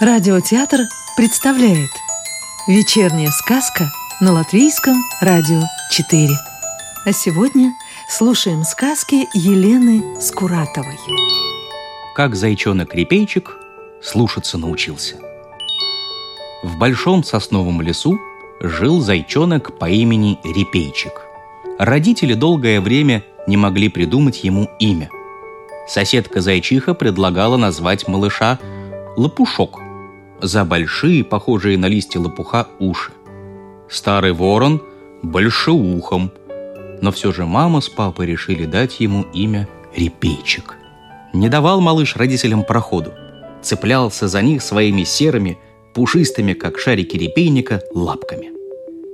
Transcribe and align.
Радиотеатр 0.00 0.82
представляет 1.16 1.90
Вечерняя 2.68 3.30
сказка 3.30 3.90
на 4.20 4.32
Латвийском 4.32 4.94
радио 5.20 5.60
4 5.90 6.28
А 7.04 7.12
сегодня 7.12 7.74
слушаем 8.08 8.62
сказки 8.62 9.26
Елены 9.34 10.20
Скуратовой. 10.20 11.00
Как 12.14 12.36
зайчонок-репейчик 12.36 13.56
слушаться 14.00 14.56
научился. 14.56 15.16
В 16.62 16.78
большом 16.78 17.24
сосновом 17.24 17.82
лесу 17.82 18.20
жил 18.60 19.00
зайчонок 19.00 19.80
по 19.80 19.90
имени 19.90 20.38
Репейчик. 20.44 21.22
Родители 21.76 22.34
долгое 22.34 22.80
время 22.80 23.24
не 23.48 23.56
могли 23.56 23.88
придумать 23.88 24.44
ему 24.44 24.70
имя. 24.78 25.10
Соседка 25.88 26.40
зайчиха 26.40 26.94
предлагала 26.94 27.56
назвать 27.56 28.06
малыша 28.06 28.60
Лопушок– 29.16 29.80
за 30.40 30.64
большие, 30.64 31.24
похожие 31.24 31.78
на 31.78 31.86
листья 31.86 32.20
лопуха, 32.20 32.68
уши. 32.78 33.12
Старый 33.88 34.32
ворон– 34.32 34.82
большеухом, 35.22 36.30
но 37.00 37.12
все 37.12 37.32
же 37.32 37.44
мама 37.44 37.80
с 37.80 37.88
папой 37.88 38.26
решили 38.26 38.64
дать 38.64 39.00
ему 39.00 39.24
имя 39.32 39.68
Репейчик. 39.94 40.76
Не 41.32 41.48
давал 41.48 41.80
малыш 41.80 42.16
родителям 42.16 42.62
проходу, 42.64 43.12
цеплялся 43.62 44.28
за 44.28 44.42
них 44.42 44.62
своими 44.62 45.04
серыми, 45.04 45.58
пушистыми, 45.94 46.52
как 46.52 46.78
шарики 46.78 47.16
репейника, 47.16 47.82
лапками. 47.94 48.50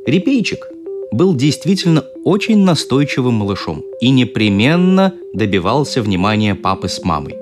Репейчик 0.06 0.66
был 1.12 1.34
действительно 1.34 2.04
очень 2.24 2.58
настойчивым 2.64 3.34
малышом 3.34 3.82
и 4.00 4.10
непременно 4.10 5.14
добивался 5.32 6.02
внимания 6.02 6.54
папы 6.54 6.88
с 6.88 7.02
мамой. 7.04 7.36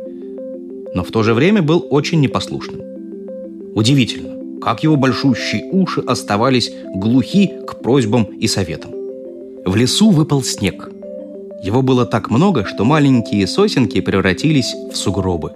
Но 0.94 1.02
в 1.02 1.10
то 1.10 1.22
же 1.22 1.34
время 1.34 1.62
был 1.62 1.86
очень 1.90 2.20
непослушным. 2.20 2.91
Удивительно, 3.74 4.60
как 4.60 4.82
его 4.82 4.96
большущие 4.96 5.70
уши 5.72 6.00
оставались 6.00 6.70
глухи 6.94 7.50
к 7.66 7.80
просьбам 7.80 8.24
и 8.24 8.46
советам. 8.46 8.92
В 9.64 9.76
лесу 9.76 10.10
выпал 10.10 10.42
снег. 10.42 10.90
Его 11.62 11.82
было 11.82 12.04
так 12.04 12.30
много, 12.30 12.64
что 12.64 12.84
маленькие 12.84 13.46
сосенки 13.46 14.00
превратились 14.00 14.74
в 14.92 14.96
сугробы. 14.96 15.52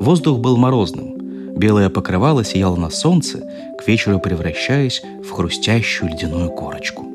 Воздух 0.00 0.38
был 0.38 0.56
морозным. 0.56 1.14
Белое 1.56 1.88
покрывало 1.90 2.44
сияло 2.44 2.76
на 2.76 2.90
солнце, 2.90 3.42
к 3.78 3.86
вечеру 3.86 4.18
превращаясь 4.18 5.02
в 5.22 5.30
хрустящую 5.30 6.10
ледяную 6.10 6.50
корочку. 6.50 7.06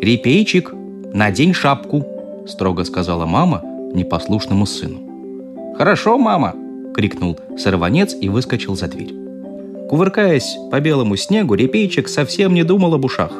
«Репейчик, 0.00 0.72
надень 1.12 1.54
шапку!»– 1.54 2.04
строго 2.46 2.84
сказала 2.84 3.26
мама 3.26 3.62
непослушному 3.94 4.66
сыну. 4.66 5.74
«Хорошо, 5.76 6.18
мама!»— 6.18 6.54
крикнул 6.94 7.38
сорванец 7.56 8.14
и 8.20 8.28
выскочил 8.28 8.76
за 8.76 8.88
дверь. 8.88 9.14
Кувыркаясь 9.88 10.56
по 10.70 10.80
белому 10.80 11.16
снегу, 11.16 11.54
репейчик 11.54 12.08
совсем 12.08 12.54
не 12.54 12.62
думал 12.62 12.94
об 12.94 13.04
ушах. 13.04 13.32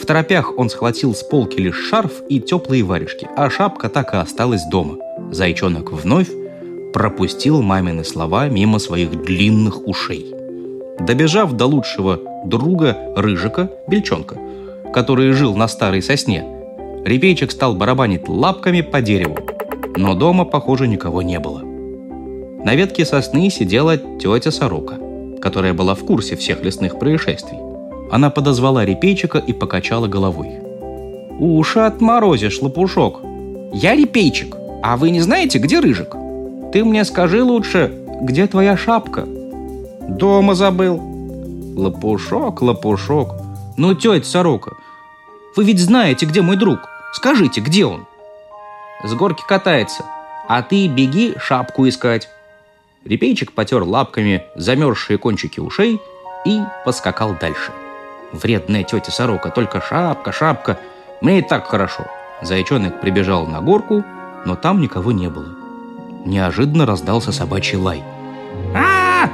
В 0.00 0.06
торопях 0.06 0.56
он 0.56 0.70
схватил 0.70 1.12
с 1.12 1.24
полки 1.24 1.58
лишь 1.58 1.88
шарф 1.88 2.22
и 2.28 2.40
теплые 2.40 2.84
варежки, 2.84 3.28
а 3.36 3.50
шапка 3.50 3.88
так 3.88 4.14
и 4.14 4.16
осталась 4.16 4.64
дома. 4.66 4.96
Зайчонок 5.32 5.90
вновь 5.90 6.28
пропустил 6.92 7.62
мамины 7.62 8.04
слова 8.04 8.48
мимо 8.48 8.78
своих 8.78 9.10
длинных 9.24 9.86
ушей. 9.88 10.32
Добежав 11.00 11.52
до 11.52 11.66
лучшего 11.66 12.20
друга 12.44 12.96
Рыжика, 13.16 13.70
Бельчонка, 13.88 14.36
который 14.92 15.32
жил 15.32 15.56
на 15.56 15.68
старой 15.68 16.02
сосне, 16.02 16.44
репейчик 17.04 17.50
стал 17.50 17.74
барабанить 17.74 18.28
лапками 18.28 18.82
по 18.82 19.00
дереву. 19.00 19.36
Но 19.96 20.14
дома, 20.14 20.44
похоже, 20.44 20.86
никого 20.86 21.22
не 21.22 21.40
было. 21.40 21.67
На 22.64 22.74
ветке 22.74 23.04
сосны 23.04 23.50
сидела 23.50 23.96
тетя 23.96 24.50
Сорока, 24.50 24.96
которая 25.40 25.74
была 25.74 25.94
в 25.94 26.04
курсе 26.04 26.34
всех 26.34 26.62
лесных 26.64 26.98
происшествий. 26.98 27.58
Она 28.10 28.30
подозвала 28.30 28.84
репейчика 28.84 29.38
и 29.38 29.52
покачала 29.52 30.08
головой. 30.08 30.60
«Уши 31.38 31.78
отморозишь, 31.78 32.60
лопушок. 32.60 33.20
Я 33.72 33.94
репейчик, 33.94 34.56
а 34.82 34.96
вы 34.96 35.10
не 35.10 35.20
знаете, 35.20 35.58
где 35.58 35.78
рыжик? 35.78 36.16
Ты 36.72 36.84
мне 36.84 37.04
скажи 37.04 37.44
лучше, 37.44 37.92
где 38.22 38.48
твоя 38.48 38.76
шапка?» 38.76 39.24
«Дома 40.08 40.54
забыл». 40.54 41.00
«Лопушок, 41.76 42.60
лопушок. 42.60 43.34
Ну, 43.76 43.94
тетя 43.94 44.24
Сорока, 44.24 44.72
вы 45.54 45.62
ведь 45.62 45.78
знаете, 45.78 46.26
где 46.26 46.42
мой 46.42 46.56
друг. 46.56 46.80
Скажите, 47.12 47.60
где 47.60 47.86
он?» 47.86 48.04
«С 49.04 49.14
горки 49.14 49.44
катается, 49.46 50.04
а 50.48 50.62
ты 50.62 50.88
беги 50.88 51.34
шапку 51.38 51.86
искать». 51.86 52.28
Репейчик 53.08 53.52
потер 53.52 53.84
лапками 53.84 54.44
замерзшие 54.54 55.16
кончики 55.16 55.60
ушей 55.60 55.98
и 56.44 56.60
поскакал 56.84 57.34
дальше. 57.40 57.72
Вредная 58.32 58.82
тетя 58.82 59.10
сорока, 59.10 59.48
только 59.48 59.80
шапка, 59.80 60.30
шапка. 60.30 60.78
Мне 61.22 61.38
и 61.38 61.42
так 61.42 61.66
хорошо. 61.68 62.04
Зайчонок 62.42 63.00
прибежал 63.00 63.46
на 63.46 63.62
горку, 63.62 64.04
но 64.44 64.56
там 64.56 64.82
никого 64.82 65.10
не 65.12 65.30
было. 65.30 65.48
Неожиданно 66.26 66.84
раздался 66.84 67.32
собачий 67.32 67.78
лай. 67.78 68.04
а 68.74 69.30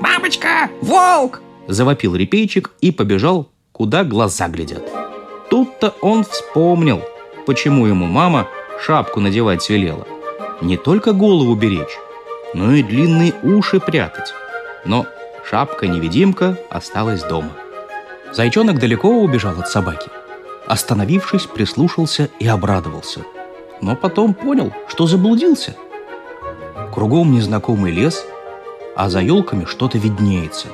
Мамочка! 0.00 0.68
Волк!» 0.82 1.40
Завопил 1.68 2.16
репейчик 2.16 2.72
и 2.80 2.90
побежал, 2.90 3.48
куда 3.70 4.02
глаза 4.02 4.48
глядят. 4.48 4.82
Тут-то 5.50 5.94
он 6.00 6.24
вспомнил, 6.24 7.00
почему 7.46 7.86
ему 7.86 8.06
мама 8.06 8.48
шапку 8.84 9.20
надевать 9.20 9.70
велела. 9.70 10.04
Не 10.60 10.76
только 10.76 11.12
голову 11.12 11.54
беречь, 11.54 11.96
но 12.54 12.72
и 12.72 12.82
длинные 12.82 13.34
уши 13.42 13.80
прятать. 13.80 14.32
Но 14.84 15.06
шапка-невидимка 15.48 16.56
осталась 16.70 17.22
дома. 17.22 17.50
Зайчонок 18.32 18.78
далеко 18.78 19.08
убежал 19.08 19.58
от 19.58 19.68
собаки. 19.68 20.10
Остановившись, 20.66 21.46
прислушался 21.46 22.28
и 22.38 22.46
обрадовался. 22.46 23.20
Но 23.80 23.96
потом 23.96 24.34
понял, 24.34 24.72
что 24.86 25.06
заблудился. 25.06 25.74
Кругом 26.92 27.32
незнакомый 27.32 27.92
лес, 27.92 28.24
а 28.96 29.08
за 29.08 29.20
елками 29.20 29.64
что-то 29.64 29.98
виднеется. 29.98 30.68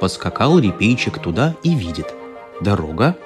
Подскакал 0.00 0.58
репейчик 0.58 1.18
туда 1.18 1.54
и 1.62 1.74
видит. 1.74 2.14
Дорога, 2.60 3.16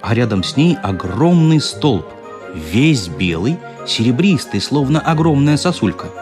а 0.00 0.14
рядом 0.14 0.44
с 0.44 0.56
ней 0.56 0.76
огромный 0.82 1.60
столб, 1.60 2.06
весь 2.54 3.08
белый, 3.08 3.58
серебристый, 3.86 4.60
словно 4.60 5.00
огромная 5.00 5.56
сосулька– 5.56 6.06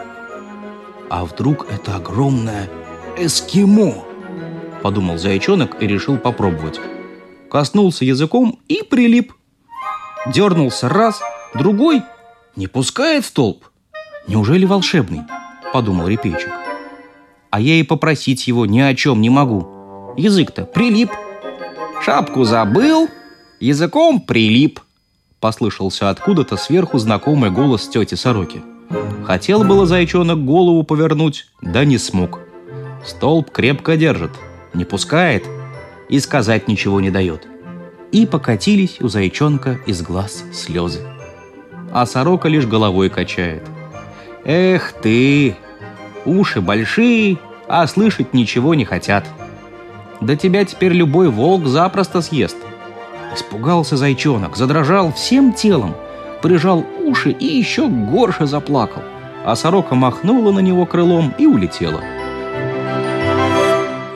а 1.11 1.25
вдруг 1.25 1.67
это 1.69 1.97
огромное 1.97 2.69
эскимо? 3.17 4.05
Подумал 4.81 5.17
зайчонок 5.17 5.83
и 5.83 5.85
решил 5.85 6.17
попробовать. 6.17 6.79
Коснулся 7.49 8.05
языком 8.05 8.59
и 8.69 8.81
прилип. 8.81 9.33
Дернулся 10.25 10.87
раз, 10.87 11.21
другой. 11.53 12.01
Не 12.55 12.67
пускает 12.67 13.25
столб. 13.25 13.65
Неужели 14.29 14.63
волшебный? 14.63 15.23
Подумал 15.73 16.07
репейчик. 16.07 16.49
А 17.49 17.59
я 17.59 17.75
и 17.75 17.83
попросить 17.83 18.47
его 18.47 18.65
ни 18.65 18.79
о 18.79 18.95
чем 18.95 19.19
не 19.19 19.29
могу. 19.29 20.13
Язык-то 20.15 20.63
прилип. 20.63 21.11
Шапку 22.05 22.45
забыл, 22.45 23.09
языком 23.59 24.21
прилип. 24.21 24.79
Послышался 25.41 26.09
откуда-то 26.09 26.55
сверху 26.55 26.99
знакомый 26.99 27.51
голос 27.51 27.89
тети 27.89 28.15
Сороки. 28.15 28.61
Хотел 29.25 29.63
было 29.63 29.85
зайчонок 29.85 30.43
голову 30.43 30.83
повернуть, 30.83 31.47
да 31.61 31.85
не 31.85 31.97
смог. 31.97 32.39
Столб 33.05 33.49
крепко 33.51 33.95
держит, 33.95 34.31
не 34.73 34.85
пускает 34.85 35.45
и 36.09 36.19
сказать 36.19 36.67
ничего 36.67 36.99
не 36.99 37.11
дает. 37.11 37.47
И 38.11 38.25
покатились 38.25 38.99
у 38.99 39.07
зайчонка 39.07 39.79
из 39.85 40.01
глаз 40.01 40.43
слезы. 40.53 40.99
А 41.93 42.05
сорока 42.05 42.49
лишь 42.49 42.65
головой 42.65 43.09
качает. 43.09 43.63
Эх 44.43 44.93
ты, 45.01 45.55
уши 46.25 46.61
большие, 46.61 47.37
а 47.67 47.87
слышать 47.87 48.33
ничего 48.33 48.73
не 48.73 48.85
хотят. 48.85 49.25
Да 50.19 50.35
тебя 50.35 50.65
теперь 50.65 50.91
любой 50.91 51.29
волк 51.29 51.67
запросто 51.67 52.21
съест. 52.21 52.57
Испугался 53.33 53.95
зайчонок, 53.95 54.57
задрожал 54.57 55.13
всем 55.13 55.53
телом– 55.53 55.95
прижал 56.41 56.85
уши 57.05 57.31
и 57.31 57.45
еще 57.45 57.87
горше 57.87 58.45
заплакал, 58.45 59.01
а 59.45 59.55
сорока 59.55 59.95
махнула 59.95 60.51
на 60.51 60.59
него 60.59 60.85
крылом 60.85 61.33
и 61.37 61.45
улетела. 61.45 62.01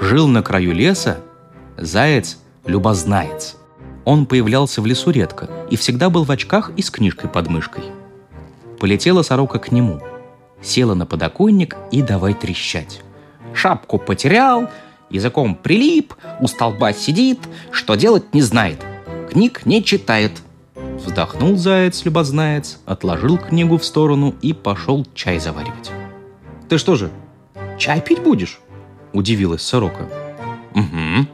Жил 0.02 0.28
на 0.28 0.42
краю 0.42 0.74
леса 0.74 1.20
заяц-любознаец. 1.78 3.58
Он 4.04 4.26
появлялся 4.26 4.82
в 4.82 4.86
лесу 4.86 5.12
редко 5.12 5.50
и 5.70 5.76
всегда 5.76 6.10
был 6.10 6.24
в 6.24 6.32
очках 6.32 6.72
и 6.78 6.82
с 6.82 6.92
книжкой 6.92 7.30
под 7.30 7.48
мышкой. 7.50 7.84
Полетела 8.80 9.24
сорока 9.24 9.58
к 9.58 9.72
нему, 9.72 10.00
села 10.62 10.94
на 10.94 11.06
подоконник 11.06 11.76
и 11.92 12.02
давай 12.02 12.34
трещать. 12.34 13.02
Шапку 13.54 13.98
потерял, 13.98 14.70
языком 15.10 15.56
прилип, 15.56 16.14
у 16.40 16.48
столба 16.48 16.94
сидит, 16.94 17.40
что 17.72 17.96
делать 17.96 18.34
не 18.34 18.42
знает, 18.42 18.80
книг 19.32 19.66
не 19.66 19.84
читает– 19.84 20.32
Вздохнул 20.98 21.58
заяц-любознаец, 21.58 22.80
отложил 22.86 23.38
книгу 23.38 23.78
в 23.78 23.86
сторону 23.86 24.36
и 24.42 24.54
пошел 24.54 25.06
чай 25.14 25.40
заваривать. 25.40 25.92
«Ты 26.70 26.78
что 26.78 26.96
же, 26.96 27.12
чай 27.78 28.02
пить 28.02 28.24
будешь?» 28.24 28.60
Удивилась 29.14 29.62
сорока. 29.62 30.10
Угу. 30.74 31.28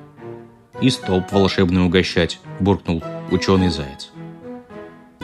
И 0.82 0.90
столб 0.90 1.32
волшебный 1.32 1.84
угощать, 1.84 2.40
буркнул 2.60 3.04
ученый 3.32 3.70
заяц. 3.70 4.10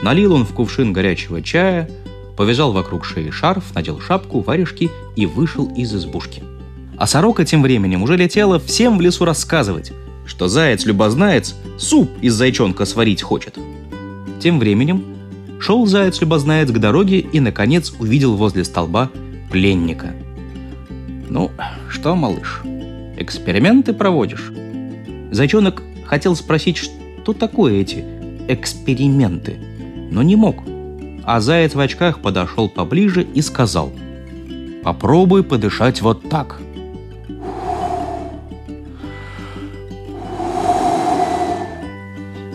Налил 0.02 0.34
он 0.34 0.46
в 0.46 0.54
кувшин 0.54 0.94
горячего 0.94 1.42
чая, 1.42 1.90
повязал 2.36 2.72
вокруг 2.72 3.06
шеи 3.06 3.30
шарф, 3.30 3.74
надел 3.76 4.00
шапку, 4.00 4.42
варежки 4.42 4.92
и 5.16 5.26
вышел 5.26 5.72
из 5.76 5.94
избушки. 5.94 6.44
А 6.98 7.06
сорока 7.06 7.46
тем 7.46 7.62
временем 7.62 8.04
уже 8.04 8.18
летела 8.18 8.60
всем 8.60 8.98
в 8.98 9.02
лесу 9.02 9.26
рассказывать, 9.26 9.92
что 10.26 10.48
заяц-любознаяц 10.48 11.56
суп 11.78 12.10
из 12.22 12.34
зайчонка 12.34 12.86
сварить 12.86 13.22
хочет. 13.22 13.58
Тем 14.48 14.60
временем 14.60 15.04
шел 15.60 15.86
заяц-любознаяц 15.86 16.72
к 16.72 16.78
дороге 16.78 17.20
и, 17.20 17.42
наконец, 17.42 17.94
увидел 18.00 18.38
возле 18.38 18.64
столба 18.64 19.12
пленника. 19.52 20.14
«Ну, 21.28 21.52
что, 21.90 22.16
малыш, 22.16 22.62
эксперименты 23.18 23.92
проводишь?» 23.92 24.54
Зайчонок 25.32 25.84
хотел 26.06 26.34
спросить, 26.34 26.78
что 26.78 27.34
такое 27.34 27.82
эти 27.82 28.06
эксперименты, 28.48 29.58
но 30.12 30.24
не 30.24 30.38
мог. 30.38 30.64
А 31.26 31.42
заяц 31.42 31.76
в 31.76 31.80
очках 31.82 32.22
подошел 32.22 32.70
поближе 32.70 33.24
и 33.24 33.42
сказал, 33.42 33.92
«Попробуй 34.82 35.44
подышать 35.44 36.02
вот 36.02 36.30
так». 36.30 36.62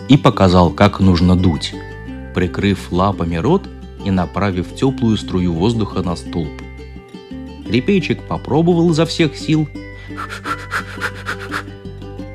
И 0.09 0.17
показал, 0.17 0.71
как 0.71 0.99
нужно 0.99 1.35
дуть, 1.35 1.73
прикрыв 2.35 2.91
лапами 2.91 3.35
рот 3.35 3.67
и 4.05 4.11
направив 4.11 4.75
теплую 4.75 5.17
струю 5.17 5.53
воздуха 5.53 6.01
на 6.01 6.15
столб. 6.15 6.61
Репейчик 7.67 8.21
попробовал 8.23 8.91
изо 8.91 9.05
всех 9.05 9.35
сил, 9.37 9.67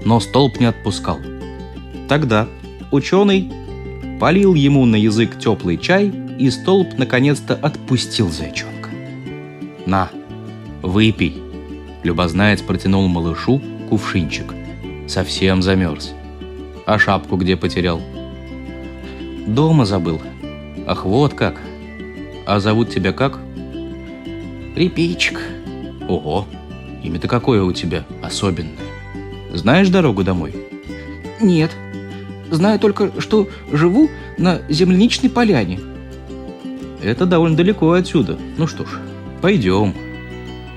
но 0.05 0.21
столб 0.21 0.59
не 0.59 0.67
отпускал. 0.67 1.19
Тогда 2.09 2.49
ученый 2.91 3.53
полил 4.19 4.55
ему 4.55 4.87
на 4.87 4.97
язык 4.97 5.39
теплый 5.39 5.77
чай, 5.77 6.13
и 6.39 6.51
столб 6.51 6.97
наконец-то 6.97 7.55
отпустил 7.55 8.31
зайчонка. 8.31 8.91
«На, 9.87 10.11
выпей!» 10.83 11.43
Любознаяц 12.03 12.63
протянул 12.63 13.09
малышу 13.09 13.61
кувшинчик. 13.89 14.55
Совсем 15.09 15.63
замерз. 15.63 16.13
А 16.89 16.99
шапку 16.99 17.37
где 17.37 17.55
потерял? 17.55 18.01
Дома 19.47 19.85
забыл. 19.85 20.23
Ах, 20.87 21.05
вот 21.05 21.35
как. 21.35 21.61
А 22.47 22.61
зовут 22.61 22.89
тебя 22.89 23.13
как? 23.13 23.39
Репейчик. 24.75 25.39
Ого, 26.09 26.47
имя-то 27.03 27.29
какое 27.29 27.63
у 27.63 27.73
тебя 27.75 28.07
особенное. 28.23 28.73
Знаешь 29.53 29.91
дорогу 29.91 30.25
домой? 30.25 30.55
Нет. 31.43 31.73
Знаю 32.51 32.79
только, 32.79 33.13
что 33.21 33.51
живу 33.71 34.09
на 34.39 34.63
земляничной 34.71 35.29
поляне. 35.29 35.81
Это 37.03 37.27
довольно 37.27 37.55
далеко 37.55 37.93
отсюда. 37.93 38.39
Ну 38.57 38.67
что 38.67 38.87
ж, 38.87 38.99
пойдем. 39.43 39.93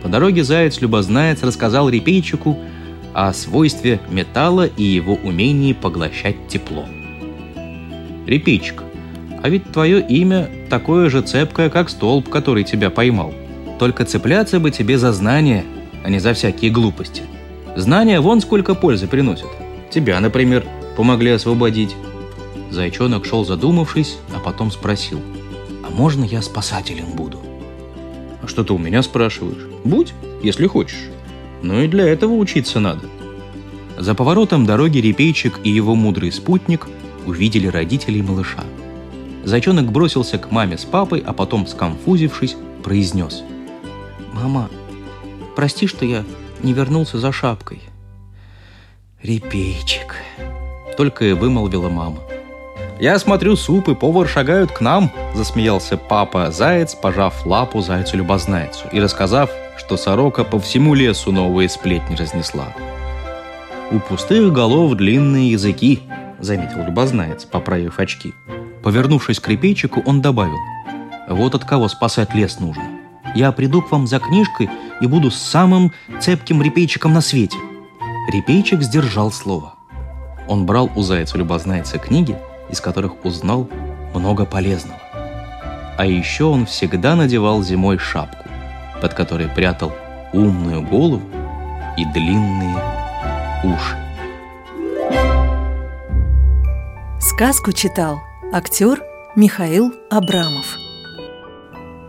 По 0.04 0.10
дороге 0.10 0.44
заяц-любознаяц 0.44 1.42
рассказал 1.42 1.88
репейчику 1.88 2.60
о 3.14 3.34
свойстве 3.34 4.00
металла 4.10 4.66
и 4.66 4.84
его 4.84 5.16
умении 5.16 5.74
поглощать 5.74 6.48
тепло. 6.48 6.86
Репейчик, 8.28 8.84
а 9.44 9.50
ведь 9.50 9.72
твое 9.72 10.02
имя 10.02 10.50
такое 10.70 11.10
же 11.10 11.22
цепкое, 11.22 11.70
как 11.70 11.90
столб, 11.90 12.30
который 12.30 12.64
тебя 12.64 12.90
поймал. 12.90 13.34
Только 13.80 14.06
цепляться 14.06 14.60
бы 14.60 14.70
тебе 14.70 14.98
за 14.98 15.12
знания, 15.12 15.66
а 16.04 16.10
не 16.10 16.20
за 16.20 16.34
всякие 16.34 16.72
глупости. 16.72 17.24
Знания 17.76 18.20
вон 18.20 18.42
сколько 18.42 18.76
пользы 18.76 19.08
приносят. 19.08 19.50
Тебя, 19.90 20.20
например, 20.20 20.66
помогли 20.96 21.32
освободить. 21.32 21.96
Зайчонок 22.70 23.26
шел 23.26 23.44
задумавшись, 23.44 24.18
а 24.36 24.40
потом 24.40 24.72
спросил. 24.72 25.20
А 25.84 25.90
можно 25.90 26.24
я 26.24 26.42
спасателем 26.42 27.12
буду? 27.16 27.40
А 28.44 28.48
что 28.48 28.64
ты 28.64 28.74
у 28.74 28.78
меня 28.78 29.02
спрашиваешь? 29.02 29.68
Будь, 29.84 30.14
если 30.44 30.68
хочешь. 30.68 31.10
Но 31.62 31.82
и 31.82 31.88
для 31.88 32.08
этого 32.08 32.34
учиться 32.34 32.80
надо. 32.80 33.06
За 33.98 34.16
поворотом 34.16 34.66
дороги 34.66 35.00
Репейчик 35.00 35.60
и 35.64 35.70
его 35.70 35.96
мудрый 35.96 36.32
спутник 36.32 36.88
увидели 37.26 37.68
родителей 37.68 38.22
малыша. 38.22 38.64
Зайчонок 39.44 39.92
бросился 39.92 40.38
к 40.38 40.52
маме 40.52 40.78
с 40.78 40.86
папой, 40.86 41.24
а 41.26 41.34
потом, 41.34 41.68
сконфузившись, 41.68 42.56
произнес. 42.84 43.44
«Мама, 44.34 44.70
прости, 45.56 45.88
что 45.88 46.06
я 46.06 46.24
не 46.64 46.74
вернулся 46.74 47.20
за 47.20 47.32
шапкой. 47.32 47.82
«Репейчик»,— 49.22 50.16
только 50.98 51.26
и 51.26 51.34
вымолвила 51.34 51.90
мама. 51.90 52.18
«Я 53.00 53.20
смотрю, 53.20 53.56
суп 53.56 53.90
и 53.90 53.96
повар 53.96 54.28
шагают 54.28 54.72
к 54.72 54.82
нам»,— 54.82 55.12
засмеялся 55.36 55.98
папа-заяц, 55.98 56.96
пожав 56.96 57.46
лапу 57.46 57.82
зайцу-любознайцу 57.82 58.88
и 58.92 59.00
рассказав, 59.00 59.52
что 59.78 59.98
сорока 59.98 60.44
по 60.44 60.60
всему 60.60 60.94
лесу 60.94 61.32
новые 61.32 61.70
сплетни 61.70 62.16
разнесла. 62.16 62.74
«У 63.92 64.00
пустых 64.00 64.54
голов 64.54 64.96
длинные 64.96 65.52
языки»,— 65.52 66.02
заметил 66.40 66.84
любознайец, 66.86 67.46
поправив 67.46 68.00
очки. 68.00 68.34
Повернувшись 68.84 69.40
к 69.40 69.48
репейчику, 69.48 70.02
он 70.06 70.22
добавил, 70.22 70.58
«Вот 71.28 71.56
от 71.56 71.66
кого 71.66 71.88
спасать 71.88 72.34
лес 72.34 72.60
нужно. 72.60 72.84
Я 73.36 73.52
приду 73.52 73.82
к 73.82 73.92
вам 73.92 74.08
за 74.08 74.20
книжкой 74.20 74.70
и 75.02 75.08
буду 75.08 75.30
самым 75.30 75.92
цепким 76.20 76.62
репейчиком 76.62 77.14
на 77.14 77.22
свете». 77.22 77.58
Репейчик 78.32 78.82
сдержал 78.82 79.32
слово. 79.32 79.74
Он 80.48 80.66
брал 80.66 80.90
у 80.96 81.02
зайца-любознайца 81.02 81.98
книги, 81.98 82.38
из 82.70 82.80
которых 82.82 83.26
узнал 83.26 83.70
много 84.14 84.46
полезного. 84.46 85.00
А 85.98 86.06
еще 86.06 86.46
он 86.46 86.66
всегда 86.66 87.16
надевал 87.16 87.62
зимой 87.62 87.98
шапку, 87.98 88.41
под 89.02 89.14
которой 89.14 89.48
прятал 89.50 89.94
умную 90.32 90.82
голову 90.82 91.24
и 91.98 92.06
длинные 92.06 92.78
уши. 93.64 93.98
Сказку 97.20 97.72
читал 97.72 98.22
актер 98.54 99.04
Михаил 99.36 99.94
Абрамов. 100.10 100.78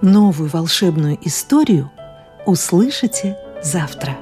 Новую 0.03 0.51
волшебную 0.51 1.19
историю 1.27 1.91
услышите 2.46 3.37
завтра. 3.63 4.17